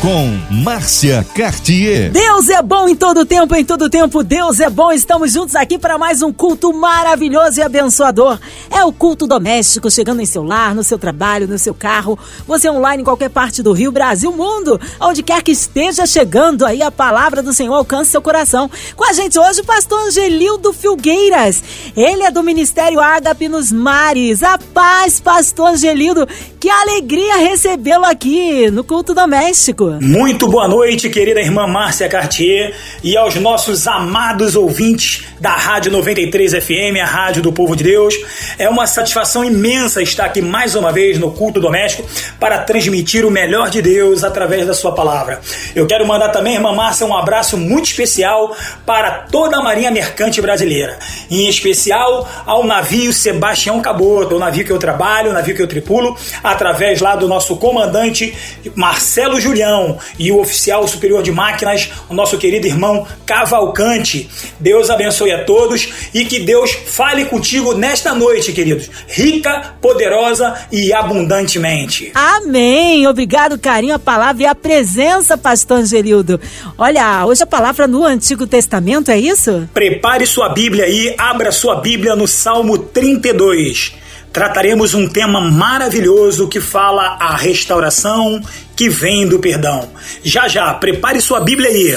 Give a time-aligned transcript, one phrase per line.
[0.00, 2.12] com Márcia Cartier.
[2.12, 4.92] Deus é bom em todo tempo, em todo tempo Deus é bom.
[4.92, 8.38] Estamos juntos aqui para mais um culto maravilhoso e abençoador.
[8.70, 12.18] É o culto doméstico, chegando em seu lar, no seu trabalho, no seu carro.
[12.46, 16.80] Você online em qualquer parte do Rio, Brasil, mundo, onde quer que esteja chegando aí
[16.80, 18.70] a palavra do Senhor alcance seu coração.
[18.94, 21.62] Com a gente hoje o pastor Angelildo Filgueiras.
[21.96, 24.42] Ele é do Ministério Ágape nos Mares.
[24.42, 26.26] A paz, pastor Angelildo.
[26.60, 29.97] Que alegria recebê-lo aqui no culto doméstico.
[30.00, 36.52] Muito boa noite, querida irmã Márcia Cartier e aos nossos amados ouvintes da Rádio 93
[36.52, 38.14] FM, a Rádio do Povo de Deus.
[38.58, 43.30] É uma satisfação imensa estar aqui mais uma vez no culto doméstico para transmitir o
[43.30, 45.40] melhor de Deus através da sua palavra.
[45.74, 48.54] Eu quero mandar também, irmã Márcia, um abraço muito especial
[48.86, 54.72] para toda a Marinha Mercante Brasileira, em especial ao navio Sebastião Caboto, o navio que
[54.72, 58.32] eu trabalho, o navio que eu tripulo através lá do nosso comandante
[58.76, 59.77] Marcelo Julião
[60.18, 64.28] e o oficial superior de máquinas, o nosso querido irmão Cavalcante.
[64.58, 70.92] Deus abençoe a todos e que Deus fale contigo nesta noite, queridos, rica, poderosa e
[70.92, 72.10] abundantemente.
[72.14, 73.06] Amém.
[73.06, 76.40] Obrigado, carinho, a palavra e a presença, pastor Angelildo.
[76.76, 79.68] Olha, hoje a palavra no Antigo Testamento, é isso?
[79.72, 86.60] Prepare sua Bíblia aí, abra sua Bíblia no Salmo 32 trataremos um tema maravilhoso que
[86.60, 88.40] fala a restauração
[88.76, 89.88] que vem do perdão.
[90.22, 91.94] Já já, prepare sua Bíblia aí.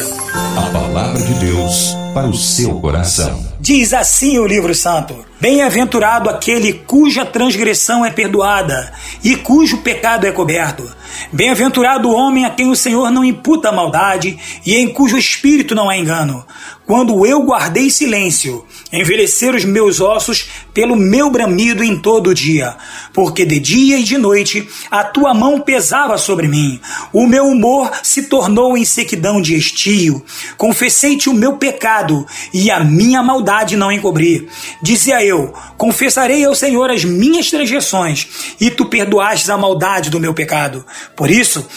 [0.57, 3.45] A palavra de Deus para o seu coração.
[3.59, 8.91] Diz assim o livro santo: Bem-aventurado aquele cuja transgressão é perdoada
[9.23, 10.89] e cujo pecado é coberto.
[11.31, 15.89] Bem-aventurado o homem a quem o Senhor não imputa maldade e em cujo espírito não
[15.89, 16.45] há engano.
[16.91, 22.75] Quando eu guardei silêncio, envelheceram os meus ossos pelo meu bramido em todo o dia,
[23.13, 26.81] porque de dia e de noite a tua mão pesava sobre mim.
[27.13, 30.21] O meu humor se tornou em sequidão de estio.
[30.57, 34.49] Confessei-te o meu pecado e a minha maldade não encobri.
[34.81, 38.27] Dizia eu: Confessarei ao Senhor as minhas transgressões,
[38.59, 40.85] e tu perdoaste a maldade do meu pecado.
[41.15, 41.67] Por isso,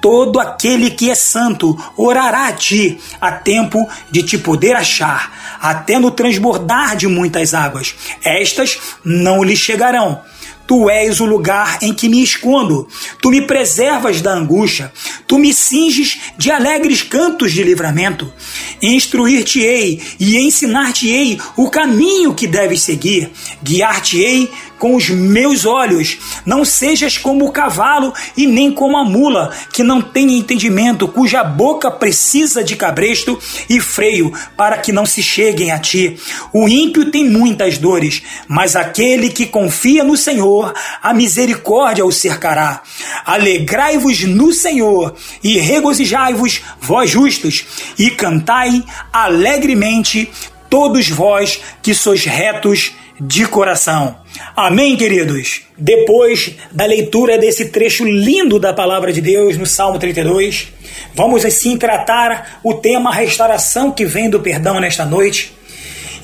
[0.00, 5.98] todo aquele que é santo orará a ti, a tempo de te poder achar, até
[5.98, 7.94] no transbordar de muitas águas.
[8.24, 10.20] Estas não lhe chegarão.
[10.66, 12.88] Tu és o lugar em que me escondo.
[13.20, 14.92] Tu me preservas da angústia.
[15.26, 18.32] Tu me cinges de alegres cantos de livramento.
[18.80, 23.30] Instruir-te-ei e ensinar-te-ei o caminho que deves seguir.
[23.62, 24.50] Guiar-te-ei
[24.82, 26.18] com os meus olhos.
[26.44, 31.44] Não sejas como o cavalo e nem como a mula, que não tem entendimento, cuja
[31.44, 33.38] boca precisa de cabresto
[33.70, 36.18] e freio, para que não se cheguem a ti.
[36.52, 42.82] O ímpio tem muitas dores, mas aquele que confia no Senhor, a misericórdia o cercará.
[43.24, 45.14] Alegrai-vos no Senhor
[45.44, 47.64] e regozijai-vos, vós justos,
[47.96, 48.82] e cantai
[49.12, 50.28] alegremente,
[50.68, 54.16] todos vós que sois retos de coração.
[54.56, 55.62] Amém, queridos?
[55.76, 60.68] Depois da leitura desse trecho lindo da palavra de Deus no Salmo 32,
[61.14, 65.52] vamos assim tratar o tema restauração que vem do perdão nesta noite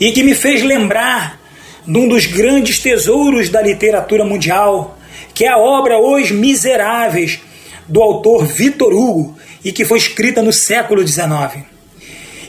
[0.00, 1.40] e que me fez lembrar
[1.86, 4.98] de um dos grandes tesouros da literatura mundial,
[5.34, 7.40] que é a obra Os Miseráveis,
[7.88, 11.64] do autor Victor Hugo, e que foi escrita no século XIX.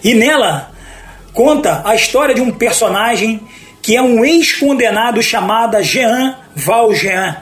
[0.03, 0.71] E nela
[1.33, 3.41] conta a história de um personagem
[3.89, 7.37] que é um ex-condenado chamado Jean Valjean,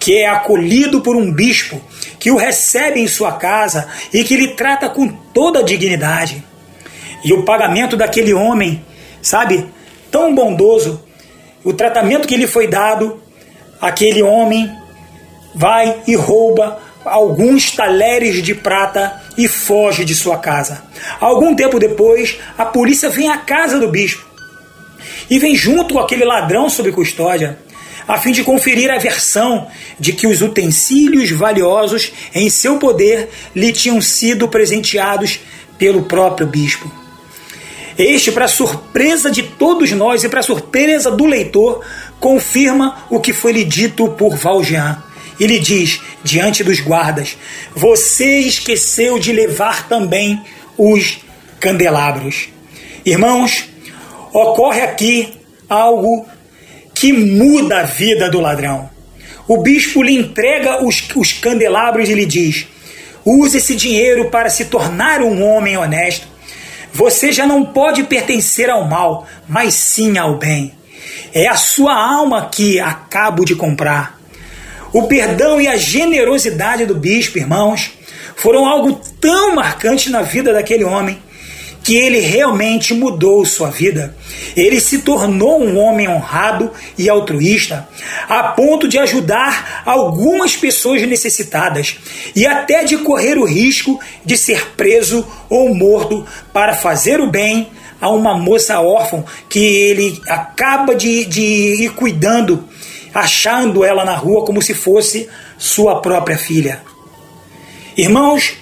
[0.00, 1.80] que é acolhido por um bispo
[2.18, 6.42] que o recebe em sua casa e que lhe trata com toda a dignidade.
[7.24, 8.84] E o pagamento daquele homem,
[9.22, 9.68] sabe,
[10.10, 11.00] tão bondoso,
[11.62, 13.22] o tratamento que lhe foi dado,
[13.80, 14.68] aquele homem
[15.54, 20.82] vai e rouba alguns talheres de prata e foge de sua casa.
[21.20, 24.27] Algum tempo depois, a polícia vem à casa do bispo
[25.30, 27.58] e vem junto aquele ladrão sob custódia,
[28.06, 29.68] a fim de conferir a versão
[30.00, 35.40] de que os utensílios valiosos em seu poder lhe tinham sido presenteados
[35.76, 36.90] pelo próprio bispo.
[37.98, 41.84] Este, para surpresa de todos nós e para surpresa do leitor,
[42.20, 45.02] confirma o que foi lhe dito por Valjean.
[45.38, 47.36] Ele diz, diante dos guardas:
[47.74, 50.40] Você esqueceu de levar também
[50.76, 51.18] os
[51.58, 52.48] candelabros.
[53.04, 53.64] Irmãos,
[54.32, 55.34] ocorre aqui
[55.68, 56.26] algo
[56.94, 58.90] que muda a vida do ladrão.
[59.46, 62.66] O bispo lhe entrega os, os candelabros e lhe diz:
[63.24, 66.26] use esse dinheiro para se tornar um homem honesto.
[66.92, 70.72] você já não pode pertencer ao mal, mas sim ao bem.
[71.32, 74.18] É a sua alma que acabo de comprar.
[74.92, 77.92] O perdão e a generosidade do bispo, irmãos,
[78.34, 81.18] foram algo tão marcante na vida daquele homem
[81.88, 84.14] que ele realmente mudou sua vida.
[84.54, 87.88] Ele se tornou um homem honrado e altruísta,
[88.28, 91.96] a ponto de ajudar algumas pessoas necessitadas
[92.36, 97.70] e até de correr o risco de ser preso ou morto para fazer o bem
[97.98, 102.68] a uma moça órfã que ele acaba de, de ir cuidando,
[103.14, 105.26] achando ela na rua como se fosse
[105.56, 106.82] sua própria filha.
[107.96, 108.58] Irmãos,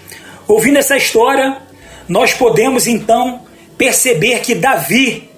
[0.47, 1.66] ouvindo essa história,
[2.09, 3.43] nós podemos então
[3.77, 5.29] perceber que Davi,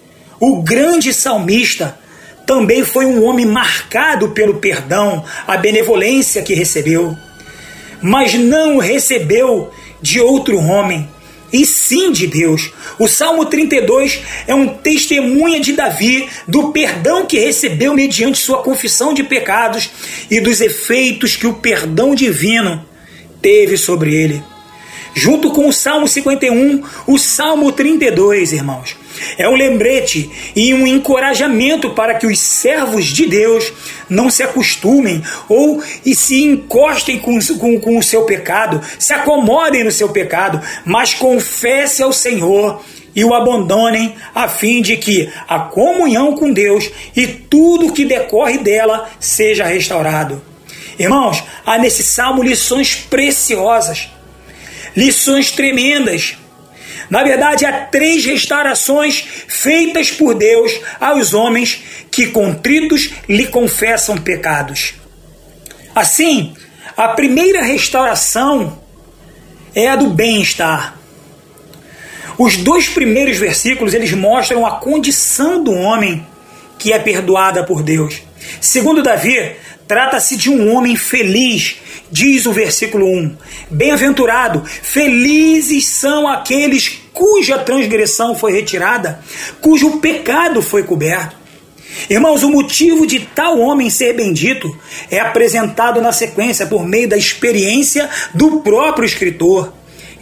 [0.40, 1.98] o grande salmista,
[2.46, 7.16] também foi um homem marcado pelo perdão, a benevolência que recebeu,
[8.00, 9.70] mas não recebeu
[10.00, 11.08] de outro homem,
[11.52, 12.70] e sim de Deus.
[12.98, 19.14] O Salmo 32 é um testemunha de Davi do perdão que recebeu mediante sua confissão
[19.14, 19.90] de pecados
[20.30, 22.84] e dos efeitos que o perdão divino
[23.40, 24.42] teve sobre ele
[25.14, 28.96] junto com o Salmo 51, o Salmo 32, irmãos.
[29.36, 33.72] É um lembrete e um encorajamento para que os servos de Deus
[34.08, 39.84] não se acostumem ou e se encostem com, com, com o seu pecado, se acomodem
[39.84, 42.80] no seu pecado, mas confesse ao Senhor
[43.14, 48.58] e o abandonem, a fim de que a comunhão com Deus e tudo que decorre
[48.58, 50.40] dela seja restaurado.
[50.98, 54.08] Irmãos, há nesse salmo lições preciosas
[54.96, 56.36] lições tremendas.
[57.10, 64.94] Na verdade, há três restaurações feitas por Deus aos homens que contritos lhe confessam pecados.
[65.94, 66.54] Assim,
[66.96, 68.78] a primeira restauração
[69.74, 70.98] é a do bem-estar.
[72.36, 76.26] Os dois primeiros versículos eles mostram a condição do homem
[76.78, 78.22] que é perdoada por Deus.
[78.60, 79.56] Segundo Davi,
[79.88, 81.78] trata-se de um homem feliz
[82.10, 83.36] Diz o versículo 1:
[83.70, 89.20] Bem-aventurado, felizes são aqueles cuja transgressão foi retirada,
[89.60, 91.36] cujo pecado foi coberto.
[92.08, 94.74] Irmãos, o motivo de tal homem ser bendito
[95.10, 99.72] é apresentado na sequência por meio da experiência do próprio escritor.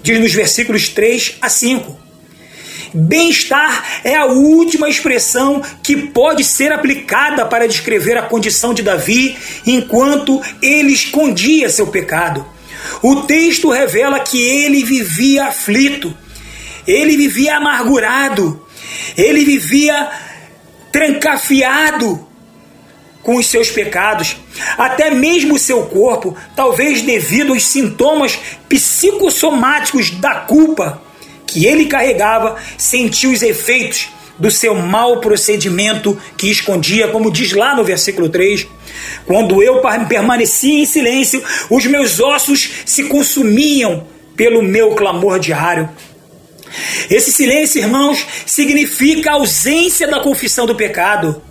[0.03, 2.06] Diz nos versículos 3 a 5.
[2.99, 9.37] Bem-estar é a última expressão que pode ser aplicada para descrever a condição de Davi
[9.67, 12.47] enquanto ele escondia seu pecado.
[13.03, 16.17] O texto revela que ele vivia aflito,
[16.87, 18.65] ele vivia amargurado,
[19.15, 20.09] ele vivia
[20.91, 22.27] trancafiado
[23.23, 24.39] com os seus pecados,
[24.79, 28.39] até mesmo o seu corpo, talvez devido aos sintomas
[28.71, 31.03] psicossomáticos da culpa,
[31.47, 34.09] que ele carregava sentiu os efeitos
[34.39, 38.67] do seu mau procedimento que escondia, como diz lá no versículo 3.
[39.27, 44.07] Quando eu permanecia em silêncio, os meus ossos se consumiam
[44.37, 45.89] pelo meu clamor diário.
[47.09, 51.43] Esse silêncio, irmãos, significa a ausência da confissão do pecado.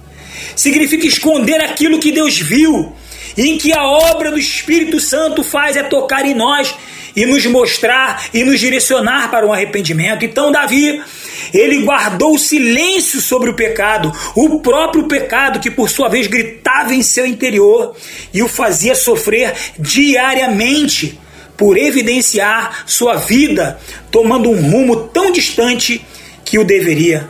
[0.55, 2.93] Significa esconder aquilo que Deus viu,
[3.37, 6.75] em que a obra do Espírito Santo faz é tocar em nós
[7.15, 10.25] e nos mostrar e nos direcionar para um arrependimento.
[10.25, 11.01] Então, Davi,
[11.53, 16.93] ele guardou o silêncio sobre o pecado, o próprio pecado que por sua vez gritava
[16.93, 17.95] em seu interior
[18.33, 21.19] e o fazia sofrer diariamente
[21.55, 23.79] por evidenciar sua vida
[24.11, 26.05] tomando um rumo tão distante
[26.43, 27.29] que o deveria.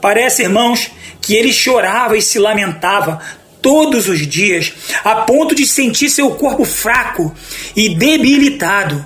[0.00, 3.20] Parece, irmãos, que ele chorava e se lamentava
[3.60, 4.72] todos os dias,
[5.04, 7.34] a ponto de sentir seu corpo fraco
[7.74, 9.04] e debilitado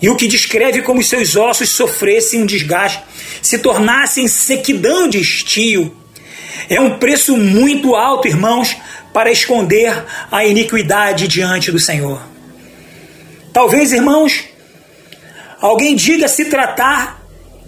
[0.00, 3.02] e o que descreve como seus ossos sofressem um desgaste,
[3.40, 5.96] se tornassem sequidão de estio.
[6.68, 8.76] É um preço muito alto, irmãos,
[9.12, 12.20] para esconder a iniquidade diante do Senhor.
[13.52, 14.44] Talvez, irmãos,
[15.60, 17.22] alguém diga se tratar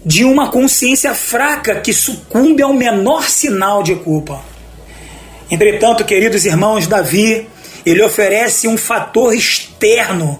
[0.04, 4.42] de uma consciência fraca que sucumbe ao menor sinal de culpa.
[5.50, 7.48] Entretanto, queridos irmãos, Davi,
[7.86, 10.38] ele oferece um fator externo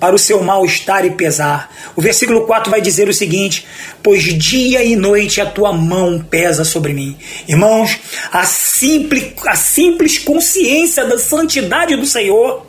[0.00, 1.70] para o seu mal-estar e pesar.
[1.94, 3.66] O versículo 4 vai dizer o seguinte:
[4.02, 7.16] Pois dia e noite a tua mão pesa sobre mim.
[7.46, 7.98] Irmãos,
[8.32, 12.66] a simples, a simples consciência da santidade do Senhor,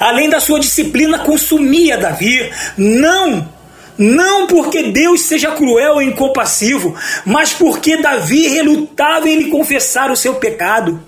[0.00, 2.50] além da sua disciplina, consumia Davi.
[2.76, 3.56] Não!
[3.96, 10.16] Não porque Deus seja cruel e incompassivo, mas porque Davi relutava em lhe confessar o
[10.16, 11.02] seu pecado.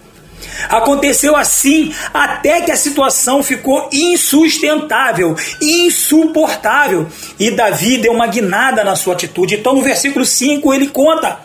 [0.69, 7.07] Aconteceu assim até que a situação ficou insustentável, insuportável.
[7.39, 9.57] E Davi deu uma guinada na sua atitude.
[9.57, 11.41] Então, no versículo 5, ele conta: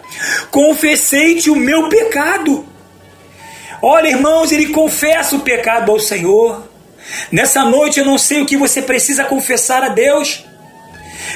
[0.51, 2.65] Confessei-te o meu pecado.
[3.81, 6.67] Olha, irmãos, ele confessa o pecado ao Senhor.
[7.31, 10.43] Nessa noite eu não sei o que você precisa confessar a Deus.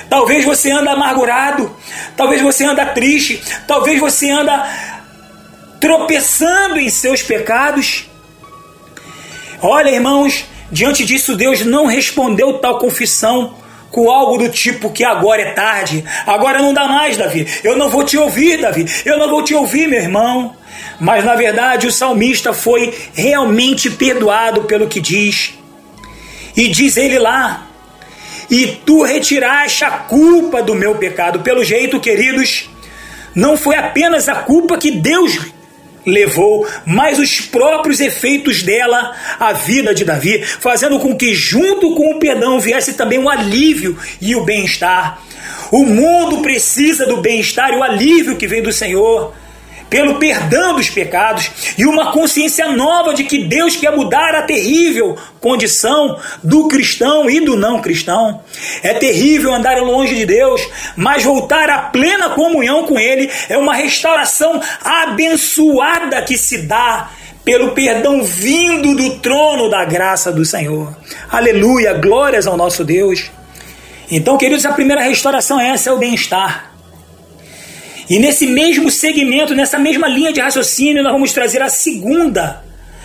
[0.09, 1.75] Talvez você anda amargurado,
[2.15, 4.67] talvez você anda triste, talvez você anda
[5.79, 8.09] tropeçando em seus pecados.
[9.61, 13.55] Olha, irmãos, diante disso Deus não respondeu tal confissão
[13.91, 17.47] com algo do tipo que agora é tarde, agora não dá mais, Davi.
[17.63, 18.85] Eu não vou te ouvir, Davi.
[19.03, 20.55] Eu não vou te ouvir, meu irmão.
[20.99, 25.53] Mas na verdade o salmista foi realmente perdoado pelo que diz.
[26.55, 27.67] E diz ele lá:
[28.49, 31.39] "E tu retiraste a culpa do meu pecado".
[31.39, 32.69] Pelo jeito, queridos,
[33.33, 35.39] não foi apenas a culpa que Deus
[36.05, 42.11] levou, mas os próprios efeitos dela à vida de Davi, fazendo com que, junto com
[42.11, 45.21] o perdão, viesse também o alívio e o bem-estar.
[45.71, 49.33] O mundo precisa do bem-estar e o alívio que vem do Senhor
[49.89, 55.17] pelo perdão dos pecados e uma consciência nova de que Deus quer mudar a terrível
[55.39, 58.41] condição do cristão e do não cristão.
[58.83, 60.61] É terrível andar longe de Deus,
[60.95, 67.09] mas voltar à plena comunhão com Ele é uma restauração abençoada que se dá
[67.43, 70.95] pelo perdão vindo do trono da graça do Senhor.
[71.31, 73.31] Aleluia, glórias ao nosso Deus.
[74.11, 76.68] Então, queridos, a primeira restauração é essa, é o bem-estar.
[78.09, 82.63] E nesse mesmo segmento, nessa mesma linha de raciocínio, nós vamos trazer a segunda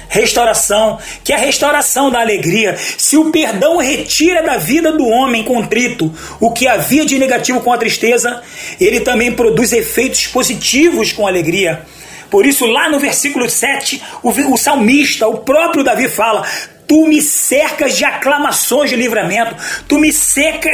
[0.08, 2.76] restauração, que é a restauração da alegria.
[2.96, 7.72] Se o perdão retira da vida do homem contrito o que havia de negativo com
[7.72, 8.40] a tristeza,
[8.80, 11.82] ele também produz efeitos positivos com a alegria.
[12.30, 16.46] Por isso, lá no versículo 7, o, o salmista, o próprio Davi fala:
[16.86, 19.54] Tu me cercas de aclamações de livramento,
[19.86, 20.12] tu me,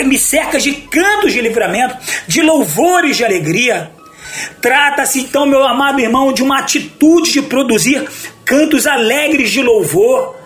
[0.04, 1.96] me cercas de cantos de livramento,
[2.26, 3.90] de louvores de alegria.
[4.60, 8.08] Trata-se então, meu amado irmão, de uma atitude de produzir
[8.44, 10.36] cantos alegres de louvor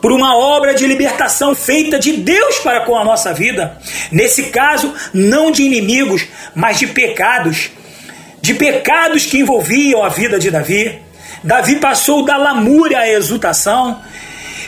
[0.00, 3.78] por uma obra de libertação feita de Deus para com a nossa vida.
[4.12, 7.70] Nesse caso, não de inimigos, mas de pecados.
[8.40, 11.00] De pecados que envolviam a vida de Davi.
[11.42, 14.00] Davi passou da lamúria à exultação.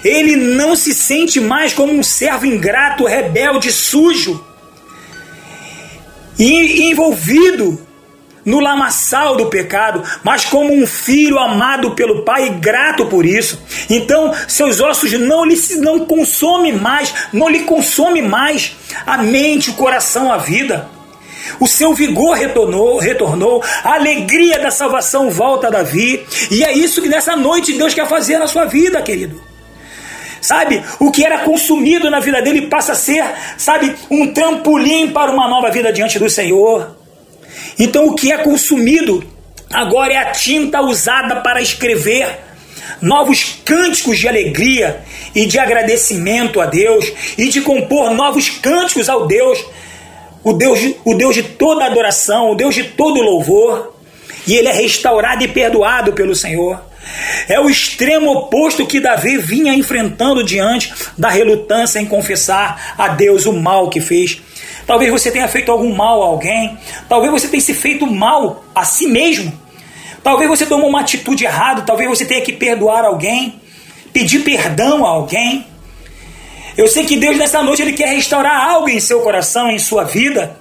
[0.03, 4.45] Ele não se sente mais como um servo ingrato, rebelde, sujo
[6.39, 7.88] e envolvido
[8.49, 13.61] no lamaçal do pecado, mas como um filho amado pelo Pai e grato por isso.
[13.91, 18.75] Então, seus ossos não lhe não consome mais, não lhe consome mais
[19.07, 20.89] a mente, o coração, a vida.
[21.61, 27.03] O seu vigor retornou, retornou, a alegria da salvação volta a Davi, e é isso
[27.03, 29.41] que nessa noite Deus quer fazer na sua vida, querido.
[30.41, 33.25] Sabe, o que era consumido na vida dele passa a ser,
[33.59, 36.98] sabe, um trampolim para uma nova vida diante do Senhor.
[37.79, 39.25] Então o que é consumido
[39.71, 42.27] agora é a tinta usada para escrever
[43.01, 45.01] novos cânticos de alegria
[45.35, 49.65] e de agradecimento a Deus e de compor novos cânticos ao Deus,
[50.43, 53.95] o Deus, o Deus de toda adoração, o Deus de todo louvor.
[54.47, 56.81] E ele é restaurado e perdoado pelo Senhor.
[57.49, 63.47] É o extremo oposto que Davi vinha enfrentando diante da relutância em confessar a Deus
[63.47, 64.41] o mal que fez.
[64.89, 66.79] Talvez você tenha feito algum mal a alguém.
[67.11, 69.53] Talvez você tenha se feito mal a si mesmo.
[70.25, 71.83] Talvez você tomou uma atitude errada.
[71.83, 73.61] Talvez você tenha que perdoar alguém.
[74.15, 75.67] Pedir perdão a alguém.
[76.75, 80.05] Eu sei que Deus nessa noite ele quer restaurar algo em seu coração, em sua
[80.05, 80.59] vida.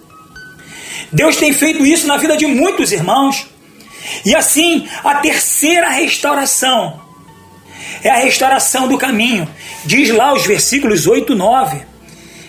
[1.10, 3.48] Deus tem feito isso na vida de muitos irmãos.
[4.26, 7.00] E assim, a terceira restauração
[8.04, 9.48] é a restauração do caminho.
[9.86, 11.82] Diz lá os versículos 8 e 9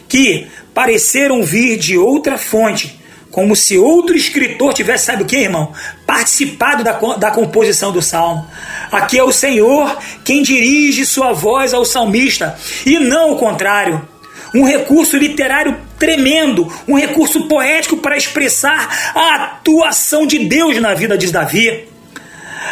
[0.09, 3.01] que pareceram vir de outra fonte,
[3.33, 5.73] como se outro escritor tivesse, sabe o que, irmão?
[6.07, 8.47] Participado da, da composição do salmo.
[8.93, 12.57] Aqui é o Senhor quem dirige sua voz ao salmista,
[12.87, 14.07] e não o contrário.
[14.55, 21.19] Um recurso literário tremendo, um recurso poético para expressar a atuação de Deus na vida
[21.19, 21.89] de Davi.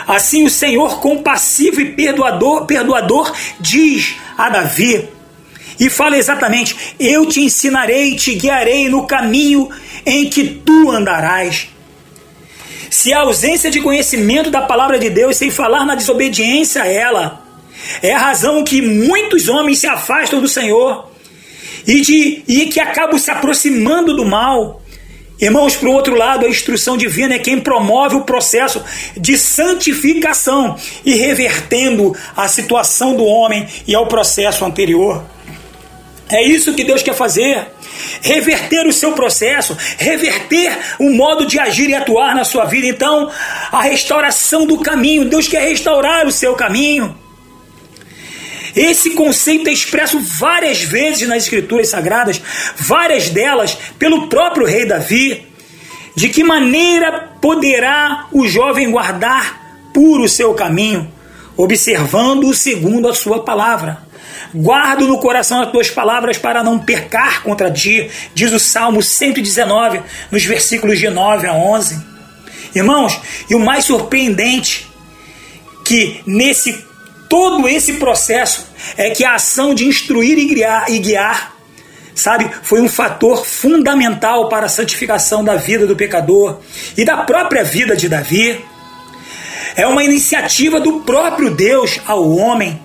[0.07, 5.16] Assim, o Senhor, compassivo e perdoador, perdoador diz a Davi:
[5.79, 9.69] e fala exatamente: Eu te ensinarei te guiarei no caminho
[10.05, 11.69] em que tu andarás.
[12.91, 17.43] Se a ausência de conhecimento da palavra de Deus, sem falar na desobediência a ela,
[18.03, 21.11] é a razão que muitos homens se afastam do Senhor
[21.87, 24.83] e, de, e que acabam se aproximando do mal,
[25.39, 28.83] Irmãos, por outro lado, a instrução divina é quem promove o processo
[29.15, 35.23] de santificação e revertendo a situação do homem e ao processo anterior.
[36.29, 37.67] É isso que Deus quer fazer.
[38.21, 42.87] Reverter o seu processo, reverter o modo de agir e atuar na sua vida.
[42.87, 43.31] Então,
[43.71, 45.25] a restauração do caminho.
[45.25, 47.17] Deus quer restaurar o seu caminho.
[48.75, 52.43] Esse conceito é expresso várias vezes nas Escrituras Sagradas,
[52.77, 55.47] várias delas pelo próprio rei Davi.
[56.15, 61.11] De que maneira poderá o jovem guardar puro o seu caminho,
[61.57, 64.06] observando-o segundo a sua palavra?
[64.57, 70.01] Guardo no coração as tuas palavras para não percar contra ti, diz o Salmo 119,
[70.31, 72.03] nos versículos de 9 a 11.
[72.75, 73.21] Irmãos,
[73.51, 74.91] e o mais surpreendente
[75.85, 76.85] que nesse
[77.29, 81.57] todo esse processo é que a ação de instruir e guiar, e guiar
[82.15, 86.61] sabe, foi um fator fundamental para a santificação da vida do pecador
[86.97, 88.65] e da própria vida de Davi.
[89.77, 92.81] É uma iniciativa do próprio Deus ao homem,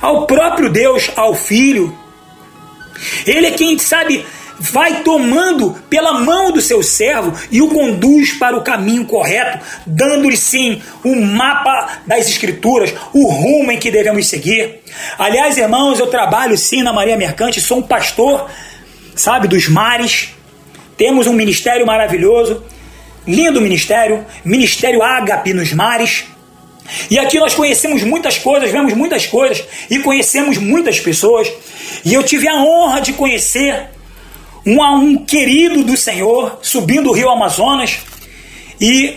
[0.00, 1.96] ao próprio Deus ao filho.
[3.26, 4.24] Ele é quem, sabe,
[4.58, 10.36] vai tomando pela mão do seu servo e o conduz para o caminho correto, dando-lhe
[10.36, 14.80] sim o mapa das escrituras, o rumo em que devemos seguir.
[15.18, 18.50] Aliás, irmãos, eu trabalho sim na Maria Mercante, sou um pastor,
[19.14, 20.30] sabe, dos mares.
[20.96, 22.64] Temos um ministério maravilhoso,
[23.26, 26.24] lindo ministério, Ministério Ágape nos mares.
[27.10, 31.50] E aqui nós conhecemos muitas coisas, vemos muitas coisas e conhecemos muitas pessoas.
[32.04, 33.88] E eu tive a honra de conhecer
[34.66, 37.98] um, um querido do Senhor subindo o rio Amazonas
[38.80, 39.16] e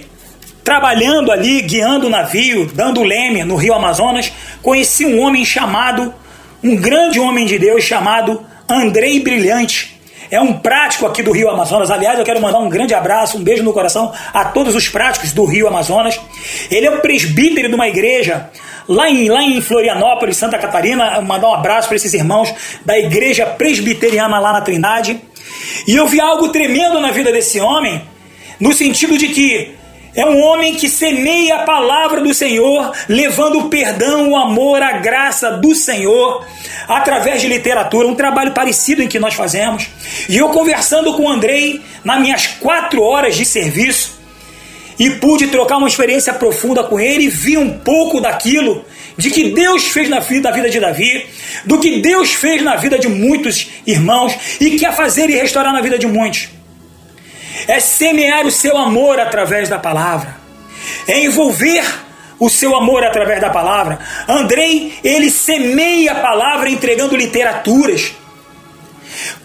[0.64, 4.32] trabalhando ali, guiando o navio, dando leme no rio Amazonas.
[4.62, 6.14] Conheci um homem chamado,
[6.64, 9.91] um grande homem de Deus chamado Andrei Brilhante
[10.32, 11.92] é um prático aqui do Rio Amazonas.
[11.92, 15.34] Aliás, eu quero mandar um grande abraço, um beijo no coração a todos os práticos
[15.34, 16.20] do Rio Amazonas.
[16.72, 18.50] Ele é o presbítero de uma igreja
[18.88, 21.20] lá em, lá em Florianópolis, Santa Catarina.
[21.20, 22.54] Mandar um abraço para esses irmãos
[22.86, 25.20] da igreja presbiteriana lá na Trindade.
[25.86, 28.02] E eu vi algo tremendo na vida desse homem,
[28.58, 29.76] no sentido de que
[30.16, 34.94] é um homem que semeia a palavra do Senhor, levando o perdão, o amor, a
[34.94, 36.46] graça do Senhor
[36.88, 39.88] através de literatura, um trabalho parecido em que nós fazemos.
[40.28, 44.20] E eu conversando com o Andrei nas minhas quatro horas de serviço,
[45.00, 48.86] e pude trocar uma experiência profunda com ele e vi um pouco daquilo
[49.18, 51.26] de que Deus fez na vida, da vida de Davi,
[51.66, 55.82] do que Deus fez na vida de muitos irmãos e quer fazer e restaurar na
[55.82, 56.50] vida de muitos
[57.68, 60.36] é semear o seu amor através da palavra,
[61.08, 61.84] é envolver
[62.42, 64.00] o seu amor através da palavra.
[64.28, 68.14] Andrei, ele semeia a palavra entregando literaturas.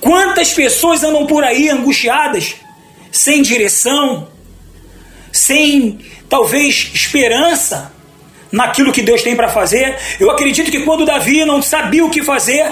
[0.01, 2.55] Quantas pessoas andam por aí angustiadas,
[3.13, 4.29] sem direção,
[5.31, 7.93] sem talvez esperança
[8.51, 9.99] naquilo que Deus tem para fazer?
[10.19, 12.67] Eu acredito que quando Davi não sabia o que fazer,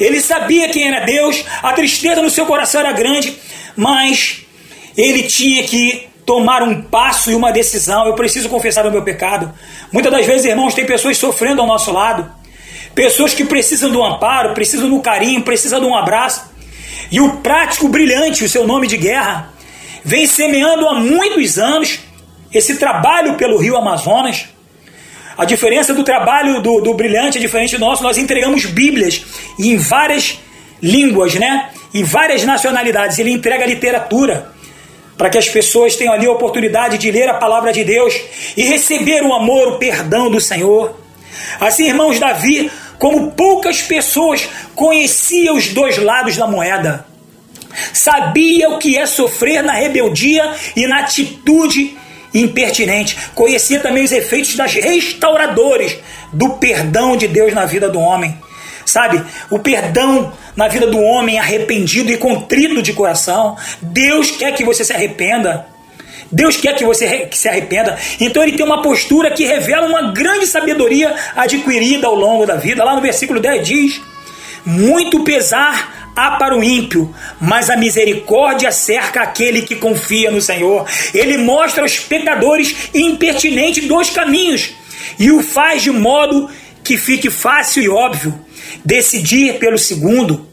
[0.00, 3.36] ele sabia quem era Deus, a tristeza no seu coração era grande,
[3.76, 4.43] mas
[4.96, 8.06] ele tinha que tomar um passo e uma decisão.
[8.06, 9.52] Eu preciso confessar o meu pecado.
[9.92, 12.30] Muitas das vezes, irmãos, tem pessoas sofrendo ao nosso lado.
[12.94, 16.52] Pessoas que precisam do amparo, precisam do carinho, precisam de um abraço.
[17.10, 19.52] E o prático brilhante, o seu nome de guerra,
[20.04, 22.00] vem semeando há muitos anos
[22.52, 24.46] esse trabalho pelo Rio Amazonas.
[25.36, 28.02] A diferença do trabalho do, do brilhante é diferente do nosso.
[28.02, 29.24] Nós entregamos Bíblias
[29.58, 30.38] em várias
[30.80, 31.70] línguas, né?
[31.92, 33.18] Em várias nacionalidades.
[33.18, 34.53] Ele entrega literatura
[35.16, 38.14] para que as pessoas tenham ali a oportunidade de ler a palavra de Deus
[38.56, 40.98] e receber o amor, o perdão do Senhor.
[41.60, 47.06] Assim, irmãos, Davi, como poucas pessoas, conhecia os dois lados da moeda.
[47.92, 51.96] Sabia o que é sofrer na rebeldia e na atitude
[52.32, 53.16] impertinente.
[53.34, 55.96] Conhecia também os efeitos das restauradores
[56.32, 58.36] do perdão de Deus na vida do homem.
[58.84, 63.56] Sabe, o perdão na vida do homem arrependido e contrito de coração.
[63.80, 65.66] Deus quer que você se arrependa.
[66.30, 67.98] Deus quer que você se arrependa.
[68.20, 72.84] Então ele tem uma postura que revela uma grande sabedoria adquirida ao longo da vida.
[72.84, 74.00] Lá no versículo 10 diz:
[74.64, 80.86] Muito pesar há para o ímpio, mas a misericórdia cerca aquele que confia no Senhor.
[81.12, 84.72] Ele mostra aos pecadores impertinentes dois caminhos
[85.18, 86.50] e o faz de modo
[86.82, 88.43] que fique fácil e óbvio
[88.84, 90.48] decidir pelo segundo,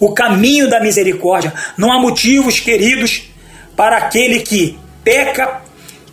[0.00, 1.52] o caminho da misericórdia.
[1.76, 3.30] Não há motivos, queridos,
[3.76, 5.62] para aquele que peca,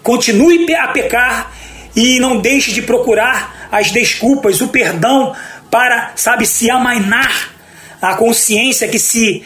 [0.04, 1.54] continue a pecar
[1.96, 5.36] e não deixe de procurar as desculpas, o perdão
[5.70, 7.52] para, sabe, se amainar
[8.02, 9.44] a consciência que se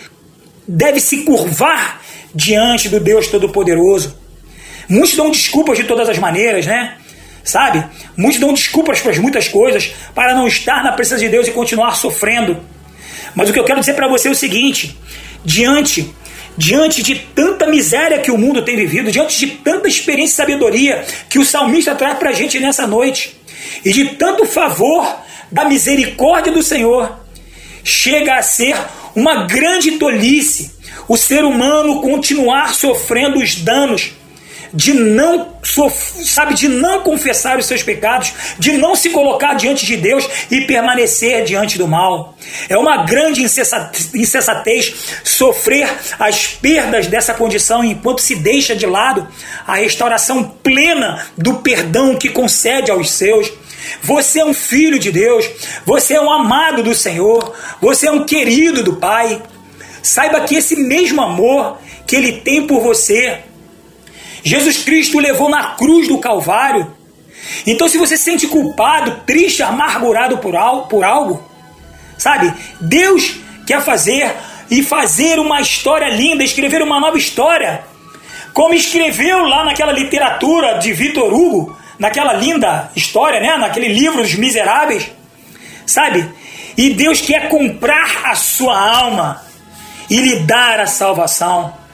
[0.68, 2.02] deve se curvar
[2.34, 4.18] diante do Deus Todo-Poderoso.
[4.90, 6.98] Muitos dão desculpas de todas as maneiras, né?
[7.46, 7.86] Sabe?
[8.18, 11.96] Muitos dão desculpas para muitas coisas para não estar na presença de Deus e continuar
[11.96, 12.60] sofrendo.
[13.36, 14.98] Mas o que eu quero dizer para você é o seguinte:
[15.46, 16.14] diante
[16.58, 21.06] diante de tanta miséria que o mundo tem vivido, diante de tanta experiência e sabedoria
[21.30, 23.38] que o salmista traz para a gente nessa noite,
[23.84, 25.06] e de tanto favor
[25.52, 27.20] da misericórdia do Senhor,
[27.84, 28.76] chega a ser
[29.14, 30.74] uma grande tolice
[31.08, 34.14] o ser humano continuar sofrendo os danos
[34.76, 35.56] de não
[36.26, 40.62] sabe de não confessar os seus pecados, de não se colocar diante de Deus e
[40.62, 42.36] permanecer diante do mal.
[42.70, 49.28] É uma grande insensatez sofrer as perdas dessa condição enquanto se deixa de lado
[49.66, 53.52] a restauração plena do perdão que concede aos seus.
[54.02, 55.50] Você é um filho de Deus,
[55.86, 59.42] você é um amado do Senhor, você é um querido do Pai.
[60.02, 63.42] Saiba que esse mesmo amor que ele tem por você
[64.46, 66.96] Jesus Cristo levou na cruz do Calvário.
[67.66, 71.44] Então, se você se sente culpado, triste, amargurado por algo, por algo,
[72.16, 72.54] sabe?
[72.80, 74.32] Deus quer fazer
[74.70, 77.84] e fazer uma história linda, escrever uma nova história.
[78.54, 83.58] Como escreveu lá naquela literatura de Vitor Hugo, naquela linda história, né?
[83.58, 85.12] Naquele livro dos Miseráveis,
[85.88, 86.32] sabe?
[86.78, 89.42] E Deus quer comprar a sua alma
[90.08, 91.85] e lhe dar a salvação.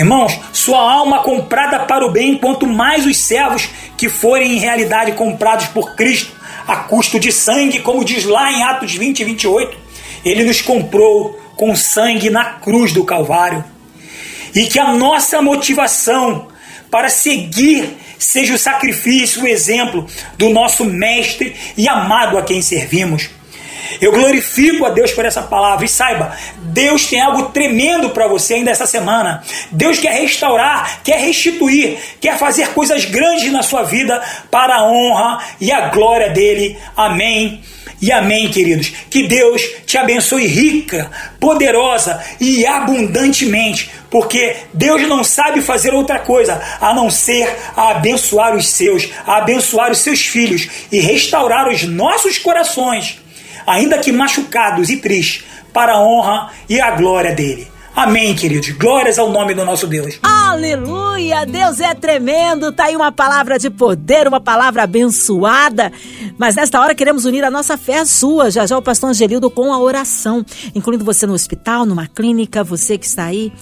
[0.00, 5.12] Irmãos, sua alma comprada para o bem, quanto mais os servos que forem em realidade
[5.12, 6.32] comprados por Cristo
[6.66, 9.76] a custo de sangue, como diz lá em Atos 20 e 28,
[10.24, 13.62] ele nos comprou com sangue na cruz do Calvário.
[14.54, 16.48] E que a nossa motivação
[16.90, 20.06] para seguir seja o sacrifício, o exemplo
[20.38, 23.28] do nosso mestre e amado a quem servimos.
[24.00, 28.54] Eu glorifico a Deus por essa palavra e saiba, Deus tem algo tremendo para você
[28.54, 29.42] ainda essa semana.
[29.70, 35.44] Deus quer restaurar, quer restituir, quer fazer coisas grandes na sua vida para a honra
[35.60, 36.78] e a glória dele.
[36.96, 37.62] Amém.
[38.00, 38.92] E amém, queridos.
[39.10, 46.60] Que Deus te abençoe rica, poderosa e abundantemente, porque Deus não sabe fazer outra coisa
[46.80, 51.82] a não ser a abençoar os seus, a abençoar os seus filhos e restaurar os
[51.82, 53.19] nossos corações
[53.70, 57.68] ainda que machucados e tristes, para a honra e a glória dele.
[57.94, 58.70] Amém, queridos.
[58.70, 60.18] Glórias ao nome do nosso Deus.
[60.22, 61.44] Aleluia!
[61.44, 62.72] Deus é tremendo.
[62.72, 65.92] Tá aí uma palavra de poder, uma palavra abençoada.
[66.38, 68.50] Mas nesta hora queremos unir a nossa fé à sua.
[68.50, 72.96] Já já o pastor Angelildo com a oração, incluindo você no hospital, numa clínica, você
[72.96, 73.52] que está aí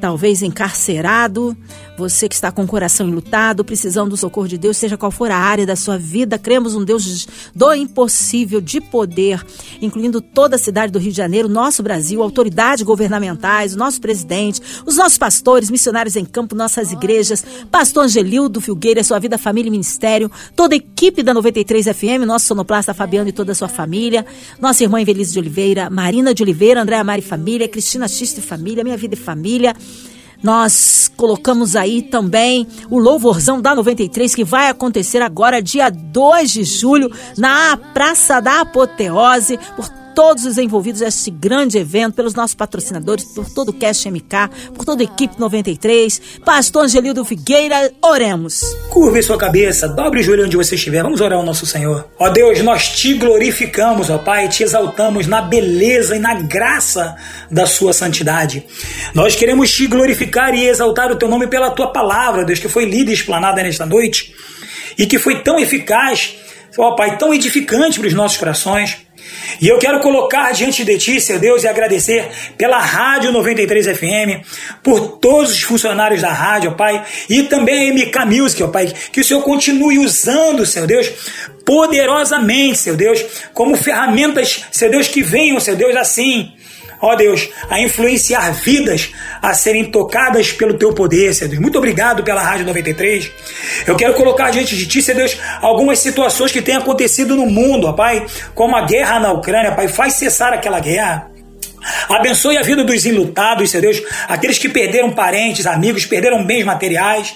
[0.00, 1.56] talvez encarcerado,
[2.00, 5.30] você que está com o coração enlutado, precisando do socorro de Deus, seja qual for
[5.30, 9.44] a área da sua vida, cremos um Deus do impossível, de poder,
[9.82, 14.96] incluindo toda a cidade do Rio de Janeiro, nosso Brasil, autoridades governamentais, nosso presidente, os
[14.96, 20.30] nossos pastores, missionários em campo, nossas igrejas, pastor Angelildo Filgueira, sua vida, família e ministério,
[20.56, 24.24] toda a equipe da 93 FM, nosso sonoplasta Fabiano e toda a sua família,
[24.58, 28.96] nossa irmã Evelise de Oliveira, Marina de Oliveira, Andréa Mari Família, Cristina Xiste Família, Minha
[28.96, 29.76] Vida e Família,
[30.42, 36.64] nós colocamos aí também o louvorzão da 93 que vai acontecer agora, dia 2 de
[36.64, 43.24] julho, na Praça da Apoteose, por todos os envolvidos neste grande evento, pelos nossos patrocinadores,
[43.24, 46.20] por todo o Cash MK, por toda a equipe 93.
[46.44, 48.62] Pastor Angelildo Figueira, oremos.
[48.90, 51.02] Curve sua cabeça, dobre o joelho onde você estiver.
[51.02, 52.08] Vamos orar ao nosso Senhor.
[52.18, 57.16] Ó Deus, nós te glorificamos, ó Pai, te exaltamos na beleza e na graça
[57.50, 58.64] da sua santidade.
[59.14, 62.84] Nós queremos te glorificar e exaltar o teu nome pela tua palavra, Deus, que foi
[62.84, 64.34] lida e explanada nesta noite
[64.98, 66.36] e que foi tão eficaz,
[66.76, 68.98] ó Pai, tão edificante para os nossos corações.
[69.60, 74.44] E eu quero colocar diante de Ti, Senhor Deus, e agradecer pela Rádio 93 FM,
[74.82, 78.92] por todos os funcionários da rádio, ó Pai, e também a MK Music, ó Pai,
[79.12, 81.10] que o Senhor continue usando, Senhor Deus,
[81.64, 83.24] poderosamente, Senhor Deus,
[83.54, 86.52] como ferramentas, Senhor Deus, que venham, Senhor Deus, assim,
[87.00, 91.60] ó Deus, a influenciar vidas a serem tocadas pelo teu poder, Senhor Deus.
[91.60, 93.30] Muito obrigado pela Rádio 93.
[93.86, 97.86] Eu quero colocar diante de ti, Senhor Deus, algumas situações que têm acontecido no mundo,
[97.86, 101.30] ó Pai, como a guerra na Ucrânia, Pai, faz cessar aquela guerra.
[102.08, 107.34] Abençoe a vida dos enlutados, Senhor Deus, aqueles que perderam parentes, amigos, perderam bens materiais.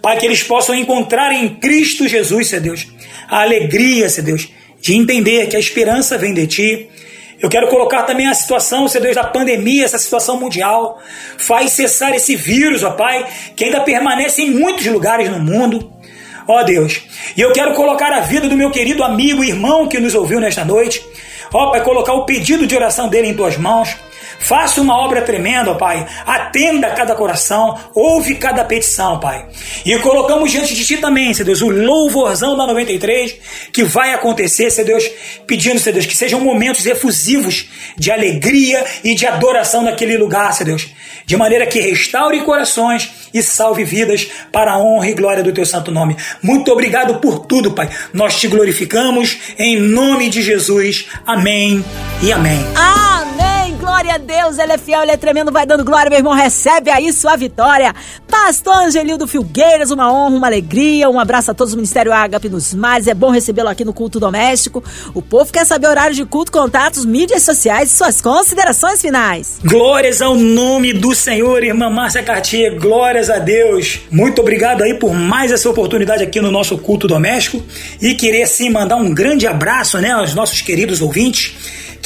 [0.00, 2.86] Pai, que eles possam encontrar em Cristo Jesus, Senhor Deus,
[3.28, 4.48] a alegria, Senhor Deus,
[4.80, 6.88] de entender que a esperança vem de Ti
[7.40, 10.98] eu quero colocar também a situação, Senhor Deus, da pandemia, essa situação mundial.
[11.36, 15.92] Faz cessar esse vírus, ó Pai, que ainda permanece em muitos lugares no mundo.
[16.48, 17.02] Ó Deus,
[17.36, 20.64] e eu quero colocar a vida do meu querido amigo irmão que nos ouviu nesta
[20.64, 21.04] noite.
[21.52, 23.96] Ó Pai, colocar o pedido de oração dele em tuas mãos.
[24.38, 26.06] Faça uma obra tremenda, Pai.
[26.24, 29.46] Atenda cada coração, ouve cada petição, Pai.
[29.84, 33.36] E colocamos diante de Ti também, Senhor Deus, o louvorzão da 93
[33.72, 35.04] que vai acontecer, Senhor Deus,
[35.46, 40.66] pedindo, Senhor Deus, que sejam momentos efusivos de alegria e de adoração naquele lugar, Senhor
[40.66, 40.88] Deus.
[41.24, 45.66] De maneira que restaure corações e salve vidas para a honra e glória do Teu
[45.66, 46.16] santo nome.
[46.40, 47.90] Muito obrigado por tudo, Pai.
[48.12, 51.06] Nós te glorificamos em nome de Jesus.
[51.26, 51.84] Amém
[52.22, 52.64] e amém.
[52.76, 53.35] Amém.
[53.78, 56.90] Glória a Deus, ele é fiel, ele é tremendo, vai dando glória, meu irmão, recebe
[56.90, 57.94] aí sua vitória.
[58.44, 62.72] Pastor Angelildo Filgueiras, uma honra, uma alegria, um abraço a todos do Ministério Ágape nos
[62.74, 64.84] Mares, é bom recebê-lo aqui no Culto Doméstico.
[65.14, 69.58] O povo quer saber horário de culto, contatos, mídias sociais e suas considerações finais.
[69.64, 74.00] Glórias ao nome do Senhor, irmã Márcia Cartier, glórias a Deus.
[74.12, 77.60] Muito obrigado aí por mais essa oportunidade aqui no nosso Culto Doméstico
[78.00, 81.56] e querer sim mandar um grande abraço, né, aos nossos queridos ouvintes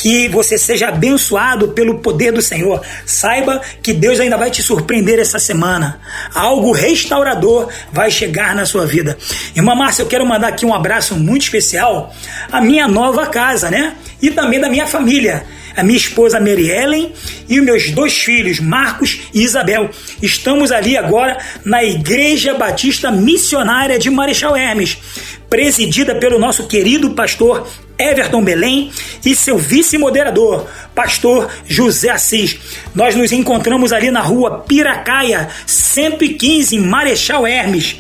[0.01, 2.81] que você seja abençoado pelo poder do Senhor.
[3.05, 6.01] Saiba que Deus ainda vai te surpreender essa semana.
[6.35, 9.17] Algo restaurador vai chegar na sua vida.
[9.55, 12.13] Irmã Márcia, eu quero mandar aqui um abraço muito especial
[12.51, 13.95] à minha nova casa, né?
[14.21, 15.45] E também da minha família
[15.81, 17.11] a minha esposa Mary Ellen
[17.49, 19.89] e os meus dois filhos, Marcos e Isabel.
[20.21, 24.99] Estamos ali agora na Igreja Batista Missionária de Marechal Hermes,
[25.49, 27.67] presidida pelo nosso querido pastor
[27.99, 28.93] Everton Belém
[29.25, 32.59] e seu vice-moderador, pastor José Assis.
[32.95, 37.97] Nós nos encontramos ali na rua Piracaia, 115, em Marechal Hermes.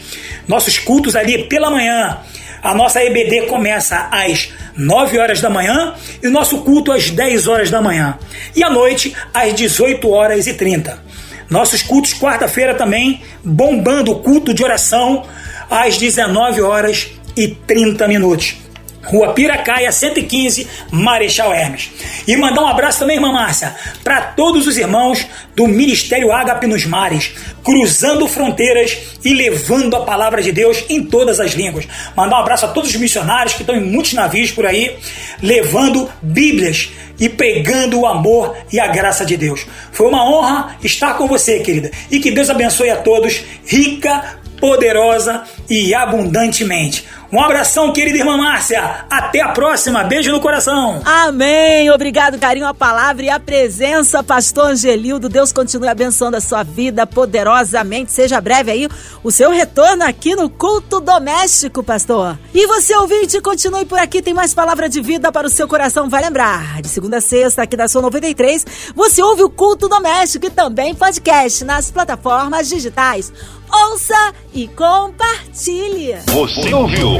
[0.46, 2.18] Nossos cultos ali pela manhã.
[2.62, 7.48] A nossa EBD começa às 9 horas da manhã e o nosso culto às 10
[7.48, 8.18] horas da manhã.
[8.54, 11.02] E à noite às 18 horas e 30.
[11.48, 15.24] Nossos cultos quarta-feira também bombando o culto de oração
[15.68, 18.56] às 19 horas e 30 minutos.
[19.02, 21.90] Rua Piracaia, 115, Marechal Hermes.
[22.26, 26.84] E mandar um abraço também, irmã Márcia, para todos os irmãos do Ministério Ágape nos
[26.84, 27.32] Mares,
[27.64, 31.86] cruzando fronteiras e levando a palavra de Deus em todas as línguas.
[32.16, 34.96] Mandar um abraço a todos os missionários que estão em muitos navios por aí,
[35.42, 39.66] levando Bíblias e pregando o amor e a graça de Deus.
[39.92, 41.90] Foi uma honra estar com você, querida.
[42.10, 47.04] E que Deus abençoe a todos, rica, poderosa e abundantemente.
[47.32, 49.04] Um abração, querida irmã Márcia.
[49.08, 50.02] Até a próxima.
[50.02, 51.00] Beijo no coração.
[51.04, 51.88] Amém.
[51.88, 55.28] Obrigado, carinho, a palavra e a presença, pastor Angelildo.
[55.28, 58.10] Deus continue abençoando a sua vida poderosamente.
[58.10, 58.88] Seja breve aí
[59.22, 62.36] o seu retorno aqui no culto doméstico, pastor.
[62.52, 64.20] E você, ouvinte, continue por aqui.
[64.20, 66.08] Tem mais palavra de vida para o seu coração.
[66.08, 70.46] Vai lembrar, de segunda a sexta, aqui da sua 93, você ouve o culto doméstico
[70.46, 73.32] e também podcast nas plataformas digitais
[73.72, 76.16] ouça e compartilhe.
[76.26, 77.19] Você ouviu?